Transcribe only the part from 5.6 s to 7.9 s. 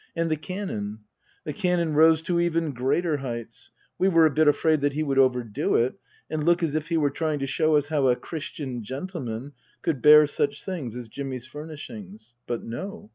it and look as if he were trying to show us